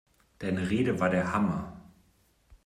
Deine 0.39 0.67
Rede 0.71 0.99
war 0.99 1.11
der 1.11 1.31
Hammer! 1.31 1.79